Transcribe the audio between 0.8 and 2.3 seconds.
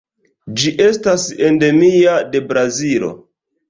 estas endemia